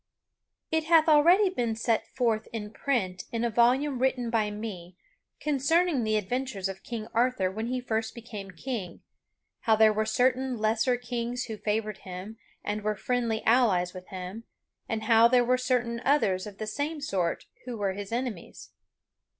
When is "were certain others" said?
15.45-16.47